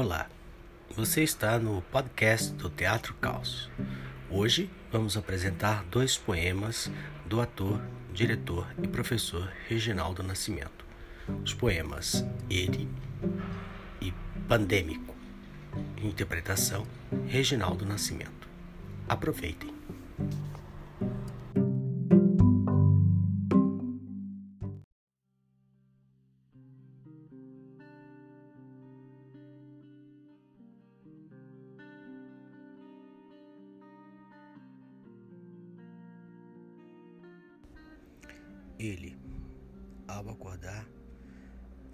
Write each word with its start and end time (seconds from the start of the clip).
Olá, 0.00 0.28
você 0.94 1.24
está 1.24 1.58
no 1.58 1.82
podcast 1.82 2.52
do 2.52 2.70
Teatro 2.70 3.14
Caos. 3.14 3.68
Hoje 4.30 4.70
vamos 4.92 5.16
apresentar 5.16 5.82
dois 5.90 6.16
poemas 6.16 6.88
do 7.26 7.40
ator, 7.40 7.82
diretor 8.14 8.72
e 8.80 8.86
professor 8.86 9.52
Reginaldo 9.66 10.22
Nascimento. 10.22 10.86
Os 11.44 11.52
poemas 11.52 12.24
Ele 12.48 12.88
e 14.00 14.14
Pandêmico. 14.46 15.16
Interpretação 16.00 16.86
Reginaldo 17.26 17.84
Nascimento. 17.84 18.48
Aproveitem. 19.08 19.78
Ele, 38.78 39.18
ao 40.06 40.30
acordar, 40.30 40.86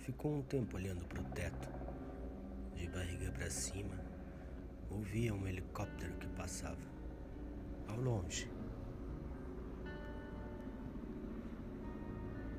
ficou 0.01 0.37
um 0.37 0.43
tempo 0.43 0.77
olhando 0.77 1.07
para 1.07 1.23
o 1.23 1.25
teto. 1.31 1.67
De 2.75 2.87
barriga 2.89 3.33
para 3.33 3.49
cima, 3.49 3.99
ouvia 4.91 5.33
um 5.33 5.47
helicóptero 5.47 6.13
que 6.19 6.29
passava. 6.29 6.77
Ao 7.89 7.97
longe. 7.99 8.51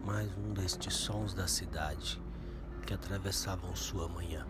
Mais 0.03 0.35
um 0.39 0.53
destes 0.53 0.95
sons 0.95 1.35
da 1.35 1.47
cidade 1.47 2.19
que 2.87 2.95
atravessavam 2.95 3.75
sua 3.75 4.09
manhã. 4.09 4.47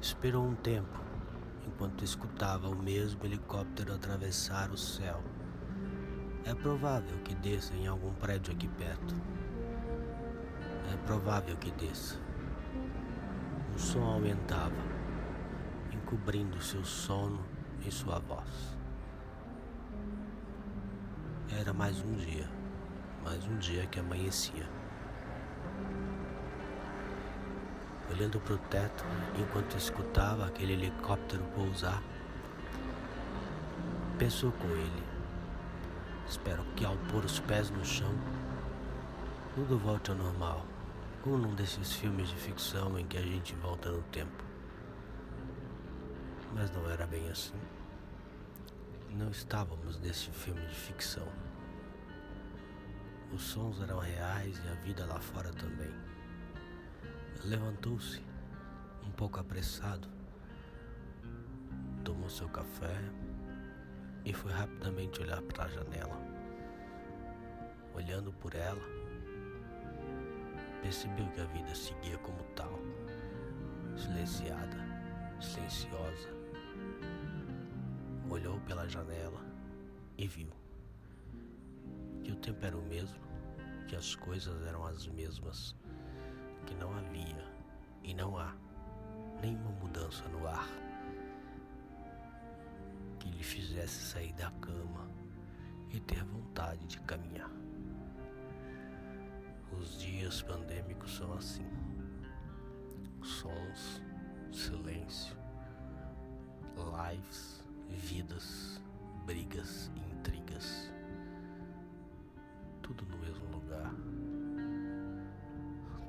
Esperou 0.00 0.46
um 0.46 0.56
tempo 0.56 0.98
enquanto 1.66 2.04
escutava 2.04 2.70
o 2.70 2.82
mesmo 2.82 3.22
helicóptero 3.26 3.92
atravessar 3.92 4.70
o 4.70 4.78
céu 4.78 5.22
é 6.44 6.54
provável 6.54 7.18
que 7.24 7.34
desça 7.34 7.74
em 7.74 7.86
algum 7.86 8.12
prédio 8.14 8.52
aqui 8.52 8.68
perto. 8.68 9.14
É 10.92 10.96
provável 11.06 11.56
que 11.56 11.70
desça. 11.72 12.18
O 13.74 13.78
som 13.78 14.02
aumentava, 14.02 14.74
encobrindo 15.92 16.60
seu 16.60 16.84
sono 16.84 17.44
e 17.86 17.90
sua 17.90 18.18
voz. 18.18 18.76
Era 21.58 21.72
mais 21.72 22.00
um 22.00 22.14
dia, 22.14 22.48
mais 23.22 23.44
um 23.46 23.56
dia 23.58 23.86
que 23.86 24.00
amanhecia. 24.00 24.68
Olhando 28.10 28.40
para 28.40 28.54
o 28.54 28.58
teto 28.58 29.04
enquanto 29.38 29.76
escutava 29.76 30.46
aquele 30.46 30.72
helicóptero 30.72 31.44
pousar, 31.54 32.02
pensou 34.18 34.50
com 34.52 34.68
ele 34.68 35.19
Espero 36.30 36.62
que 36.76 36.84
ao 36.84 36.96
pôr 37.10 37.24
os 37.24 37.40
pés 37.40 37.70
no 37.70 37.84
chão, 37.84 38.14
tudo 39.52 39.76
volte 39.76 40.12
ao 40.12 40.16
normal, 40.16 40.64
como 41.24 41.36
num 41.36 41.56
desses 41.56 41.92
filmes 41.94 42.28
de 42.28 42.36
ficção 42.36 42.96
em 42.96 43.04
que 43.04 43.18
a 43.18 43.20
gente 43.20 43.52
volta 43.56 43.90
no 43.90 44.00
tempo. 44.04 44.44
Mas 46.54 46.70
não 46.70 46.88
era 46.88 47.04
bem 47.04 47.28
assim. 47.28 47.60
Não 49.10 49.28
estávamos 49.28 49.98
nesse 49.98 50.30
filme 50.30 50.64
de 50.68 50.74
ficção. 50.76 51.26
Os 53.32 53.42
sons 53.42 53.82
eram 53.82 53.98
reais 53.98 54.56
e 54.64 54.68
a 54.68 54.74
vida 54.84 55.04
lá 55.06 55.18
fora 55.18 55.50
também. 55.54 55.92
Levantou-se, 57.42 58.22
um 59.04 59.10
pouco 59.10 59.40
apressado, 59.40 60.08
tomou 62.04 62.30
seu 62.30 62.48
café 62.48 63.02
e 64.24 64.32
foi 64.32 64.52
rapidamente 64.52 65.22
olhar 65.22 65.40
para 65.42 65.64
a 65.64 65.68
janela. 65.68 66.20
Olhando 67.94 68.32
por 68.32 68.54
ela, 68.54 68.82
percebeu 70.82 71.26
que 71.28 71.40
a 71.40 71.44
vida 71.46 71.74
seguia 71.74 72.18
como 72.18 72.42
tal, 72.54 72.78
silenciada, 73.96 74.76
silenciosa. 75.40 76.28
Olhou 78.28 78.60
pela 78.60 78.88
janela 78.88 79.40
e 80.16 80.26
viu 80.26 80.50
que 82.22 82.32
o 82.32 82.36
tempo 82.36 82.64
era 82.64 82.76
o 82.76 82.82
mesmo, 82.82 83.18
que 83.88 83.96
as 83.96 84.14
coisas 84.14 84.64
eram 84.66 84.86
as 84.86 85.06
mesmas, 85.08 85.74
que 86.66 86.74
não 86.74 86.96
havia 86.96 87.44
e 88.04 88.14
não 88.14 88.38
há 88.38 88.54
nenhuma 89.42 89.70
mudança 89.72 90.28
no 90.28 90.46
ar 90.46 90.68
que 93.20 93.28
lhe 93.28 93.44
fizesse 93.44 94.12
sair 94.12 94.32
da 94.32 94.50
cama 94.52 95.06
e 95.90 96.00
ter 96.00 96.24
vontade 96.24 96.86
de 96.86 96.98
caminhar. 97.00 97.50
Os 99.78 100.00
dias 100.00 100.40
pandêmicos 100.42 101.16
são 101.16 101.32
assim: 101.34 101.66
sons, 103.22 104.02
silêncio, 104.50 105.36
lives, 106.76 107.62
vidas, 107.90 108.80
brigas, 109.26 109.90
intrigas, 110.12 110.90
tudo 112.82 113.04
no 113.04 113.18
mesmo 113.18 113.46
lugar, 113.50 113.92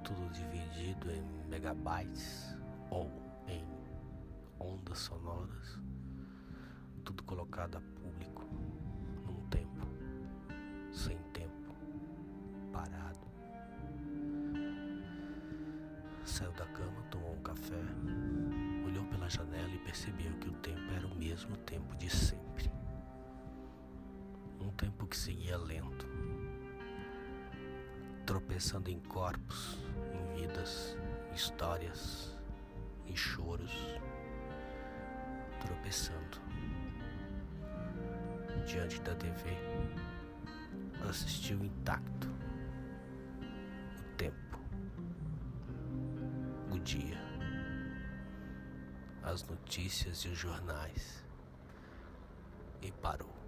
tudo 0.02 0.32
dividido 0.32 1.12
em 1.12 1.24
megabytes 1.50 2.56
ou 2.90 3.12
em 3.48 3.66
ondas 4.60 5.00
sonoras 5.00 5.91
tudo 7.02 7.24
colocado 7.24 7.78
a 7.78 7.82
público, 7.82 8.46
num 9.26 9.48
tempo, 9.50 9.88
sem 10.92 11.18
tempo, 11.34 11.76
parado. 12.72 13.28
Saiu 16.24 16.52
da 16.54 16.66
cama, 16.68 17.02
tomou 17.10 17.34
um 17.34 17.42
café, 17.42 17.82
olhou 18.86 19.04
pela 19.06 19.30
janela 19.30 19.70
e 19.70 19.80
percebeu 19.80 20.32
que 20.40 20.50
o 20.50 20.54
tempo 20.54 20.94
era 20.96 21.08
o 21.08 21.16
mesmo 21.16 21.58
tempo 21.58 21.96
de 21.96 22.10
sempre. 22.10 22.72
Um 24.60 24.70
tempo 24.72 25.08
que 25.08 25.18
seguia 25.18 25.58
lento, 25.58 26.08
tropeçando 28.26 28.90
em 28.92 29.00
corpos, 29.00 29.80
em 30.14 30.42
vidas, 30.42 30.96
histórias, 31.34 32.40
em 33.08 33.16
choros, 33.16 33.74
tropeçando 35.60 36.31
diante 38.72 39.02
da 39.02 39.14
TV, 39.16 39.50
assistiu 41.10 41.62
intacto 41.62 42.30
o 44.00 44.16
tempo, 44.16 44.58
o 46.72 46.80
dia, 46.80 47.20
as 49.24 49.44
notícias 49.44 50.20
e 50.20 50.30
os 50.30 50.38
jornais 50.38 51.22
e 52.82 52.90
parou. 52.94 53.41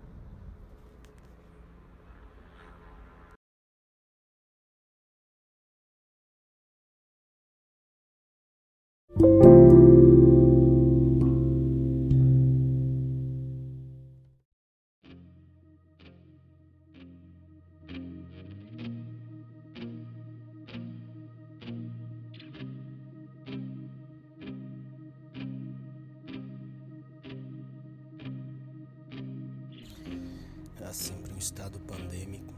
Há 30.85 30.91
sempre 30.91 31.33
um 31.33 31.37
estado 31.37 31.79
pandêmico, 31.79 32.53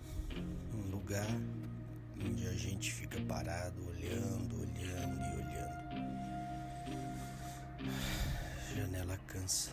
um 0.73 0.89
lugar 0.89 1.27
onde 2.19 2.47
a 2.47 2.53
gente 2.53 2.91
fica 2.91 3.21
parado, 3.21 3.87
olhando, 3.87 4.61
olhando 4.61 5.21
e 5.21 5.31
olhando. 5.41 5.85
Janela 8.75 9.17
cansa, 9.27 9.71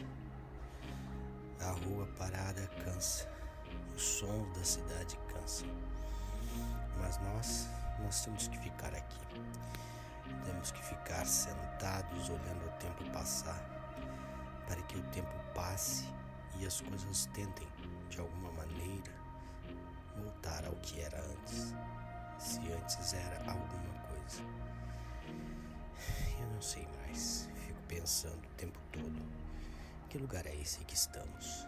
a 1.61 1.71
rua 1.71 2.07
parada 2.19 2.67
cansa, 2.85 3.27
os 3.97 4.03
sons 4.03 4.57
da 4.57 4.65
cidade 4.65 5.19
cansa. 5.33 5.65
Mas 6.99 7.19
nós, 7.23 7.69
nós 8.01 8.23
temos 8.23 8.49
que 8.49 8.59
ficar 8.59 8.95
aqui. 8.95 9.21
Temos 10.45 10.71
que 10.71 10.85
ficar 10.85 11.25
sentados 11.27 12.29
olhando 12.29 12.67
o 12.67 12.71
tempo 12.79 13.03
passar, 13.13 13.59
para 14.69 14.83
que 14.83 14.99
o 14.99 15.03
tempo 15.05 15.33
passe 15.55 16.05
e 16.59 16.67
as 16.67 16.83
coisas 16.83 17.27
tentem 17.33 17.67
de 18.13 18.21
alguma 18.21 18.53
maneira, 18.53 19.11
voltar 20.15 20.67
ao 20.67 20.75
que 20.77 21.01
era 21.01 21.19
antes, 21.19 21.75
se 22.39 22.61
antes 22.71 23.15
era 23.15 23.39
alguma 23.51 23.95
coisa. 24.07 24.43
Eu 26.39 26.47
não 26.53 26.61
sei 26.61 26.87
mais. 26.99 27.49
Fico 27.67 27.81
pensando 27.89 28.45
o 28.45 28.55
tempo 28.59 28.79
todo. 28.93 29.23
Que 30.11 30.19
lugar 30.19 30.45
é 30.47 30.55
esse 30.55 30.81
em 30.81 30.85
que 30.85 30.95
estamos? 30.95 31.67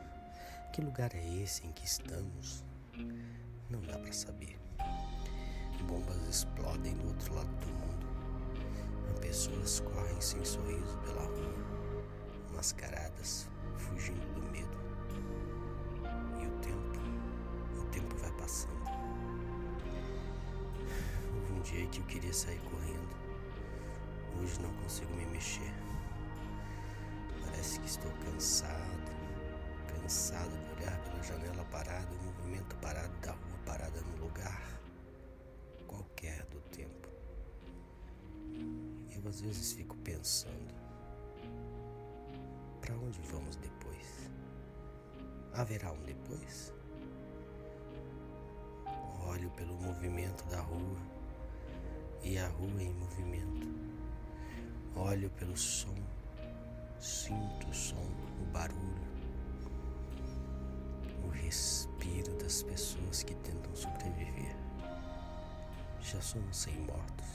Que 0.70 0.82
lugar 0.82 1.14
é 1.14 1.42
esse 1.42 1.66
em 1.66 1.72
que 1.72 1.86
estamos? 1.86 2.62
Não 3.70 3.80
dá 3.80 3.98
para 3.98 4.12
saber. 4.12 4.58
Bombas 5.88 6.28
explodem 6.28 6.94
do 6.94 7.08
outro 7.08 7.34
lado 7.36 7.56
do 7.56 7.68
mundo. 7.68 8.06
Pessoas 9.18 9.80
correm 9.80 10.20
sem 10.20 10.44
sorriso 10.44 10.98
pela 10.98 11.22
rua, 11.22 12.04
mascaradas, 12.54 13.48
fugindo 13.78 14.34
do 14.34 14.42
medo. 14.50 14.84
Houve 21.32 21.52
um 21.54 21.60
dia 21.62 21.86
que 21.86 22.00
eu 22.00 22.04
queria 22.04 22.32
sair 22.32 22.60
correndo. 22.70 23.16
Hoje 24.38 24.60
não 24.60 24.70
consigo 24.82 25.10
me 25.14 25.24
mexer. 25.24 25.72
Parece 27.42 27.80
que 27.80 27.86
estou 27.86 28.10
cansado, 28.22 29.10
cansado 29.88 30.50
de 30.50 30.82
olhar 30.82 31.00
pela 31.04 31.22
janela 31.22 31.64
parada, 31.70 32.06
o 32.12 32.22
movimento 32.22 32.76
parado 32.82 33.16
da 33.22 33.30
rua 33.30 33.58
parada 33.64 33.98
no 34.02 34.24
lugar 34.26 34.78
qualquer 35.86 36.44
do 36.46 36.60
tempo. 36.68 37.08
Eu 39.10 39.26
às 39.26 39.40
vezes 39.40 39.72
fico 39.72 39.96
pensando: 39.98 40.74
para 42.82 42.94
onde 42.94 43.18
vamos 43.22 43.56
depois? 43.56 44.30
Haverá 45.54 45.92
um 45.92 46.02
depois? 46.02 46.74
Olho 49.34 49.50
pelo 49.50 49.74
movimento 49.78 50.44
da 50.48 50.60
rua 50.60 50.96
e 52.22 52.38
a 52.38 52.46
rua 52.50 52.80
em 52.80 52.92
movimento. 52.92 53.66
Olho 54.94 55.28
pelo 55.30 55.56
som, 55.56 55.92
sinto 57.00 57.68
o 57.68 57.74
som, 57.74 58.08
o 58.40 58.44
barulho, 58.52 59.02
o 61.24 61.28
respiro 61.30 62.32
das 62.36 62.62
pessoas 62.62 63.24
que 63.24 63.34
tentam 63.34 63.74
sobreviver. 63.74 64.54
Já 66.00 66.20
somos 66.20 66.56
100 66.56 66.74
mortos. 66.82 67.26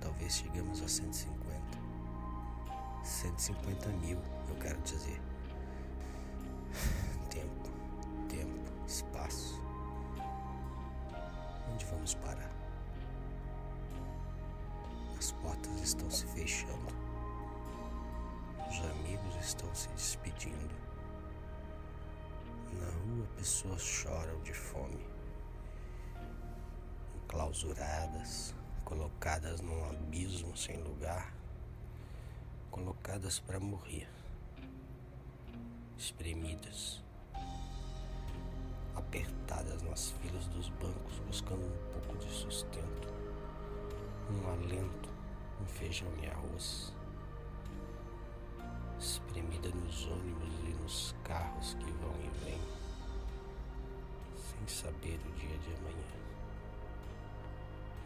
Talvez 0.00 0.36
chegamos 0.36 0.80
a 0.80 0.88
150. 0.88 1.78
150 3.04 3.88
mil, 3.98 4.18
eu 4.48 4.54
quero 4.62 4.80
dizer. 4.80 5.20
Tempo, 7.28 7.70
tempo, 8.30 8.72
espaço. 8.86 9.63
Onde 11.74 11.84
vamos 11.86 12.14
parar? 12.14 12.50
As 15.18 15.32
portas 15.32 15.80
estão 15.80 16.08
se 16.08 16.24
fechando. 16.26 16.94
Os 18.70 18.78
amigos 18.92 19.36
estão 19.44 19.74
se 19.74 19.88
despedindo. 19.88 20.74
Na 22.72 22.86
rua, 22.86 23.26
pessoas 23.36 23.82
choram 23.82 24.40
de 24.42 24.52
fome 24.52 25.04
clausuradas, 27.26 28.54
colocadas 28.84 29.60
num 29.60 29.90
abismo 29.90 30.56
sem 30.56 30.76
lugar, 30.76 31.34
colocadas 32.70 33.40
para 33.40 33.58
morrer, 33.58 34.08
espremidas, 35.98 37.02
nas 39.94 40.10
filas 40.10 40.48
dos 40.48 40.68
bancos, 40.70 41.20
buscando 41.24 41.64
um 41.64 41.92
pouco 41.92 42.18
de 42.18 42.28
sustento, 42.28 43.14
um 44.28 44.50
alento, 44.50 45.08
um 45.62 45.66
feijão 45.66 46.08
e 46.20 46.26
arroz, 46.26 46.92
espremida 48.98 49.68
nos 49.68 50.04
ônibus 50.06 50.52
e 50.64 50.82
nos 50.82 51.14
carros 51.22 51.74
que 51.74 51.92
vão 51.92 52.12
e 52.24 52.44
vêm, 52.44 52.60
sem 54.34 54.66
saber 54.66 55.20
o 55.28 55.32
dia 55.38 55.56
de 55.58 55.72
amanhã 55.74 56.04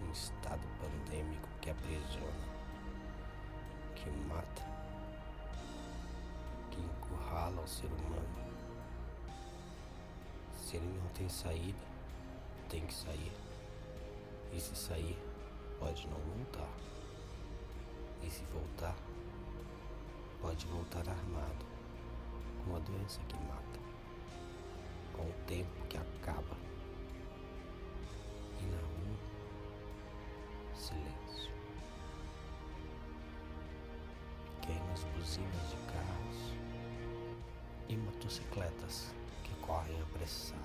um 0.06 0.12
estado 0.12 0.68
pandêmico 0.78 1.48
que 1.62 1.70
aprisiona, 1.70 2.48
que 3.94 4.10
mata, 4.28 4.62
que 6.70 6.82
encurrala 6.82 7.62
o 7.62 7.66
ser 7.66 7.86
humano. 7.86 8.47
Se 10.68 10.76
ele 10.76 11.00
não 11.02 11.08
tem 11.14 11.26
saída, 11.30 11.78
tem 12.68 12.84
que 12.84 12.92
sair. 12.92 13.32
E 14.52 14.60
se 14.60 14.76
sair, 14.76 15.18
pode 15.78 16.06
não 16.08 16.18
voltar. 16.18 16.68
E 18.22 18.28
se 18.28 18.44
voltar, 18.52 18.94
pode 20.42 20.66
voltar 20.66 21.08
armado, 21.08 21.64
com 22.62 22.76
a 22.76 22.78
doença 22.80 23.18
que 23.28 23.36
mata, 23.46 23.80
com 25.16 25.22
o 25.22 25.32
tempo 25.46 25.86
que 25.88 25.96
acaba. 25.96 26.54
E 28.60 28.64
na 28.66 28.76
rua, 28.76 29.18
silêncio. 30.74 31.50
Queima 34.60 34.92
as 34.92 35.04
buzinas 35.04 35.70
de 35.70 35.76
carros 35.86 36.52
e 37.88 37.96
motocicletas 37.96 39.17
correm 39.68 40.00
apressadas, 40.00 40.64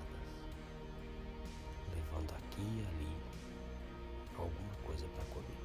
levando 1.94 2.32
aqui 2.36 2.62
e 2.62 2.86
ali 2.88 3.16
alguma 4.38 4.74
coisa 4.86 5.06
para 5.08 5.24
comer. 5.26 5.63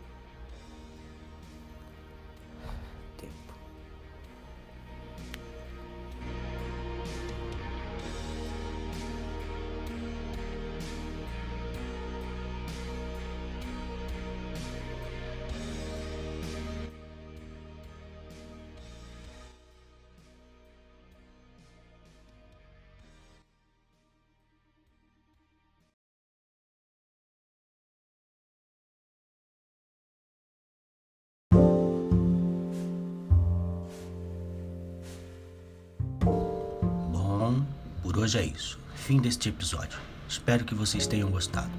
Hoje 38.19 38.37
é 38.37 38.45
isso. 38.45 38.77
Fim 38.95 39.19
deste 39.19 39.49
episódio. 39.49 39.97
Espero 40.27 40.65
que 40.65 40.75
vocês 40.75 41.07
tenham 41.07 41.31
gostado. 41.31 41.71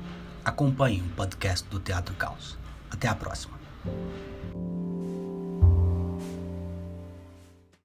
Acompanhem 0.45 1.03
o 1.03 1.09
podcast 1.11 1.69
do 1.69 1.79
Teatro 1.79 2.15
Caos. 2.15 2.57
Até 2.91 3.09
a 3.09 3.15
próxima. 3.15 3.60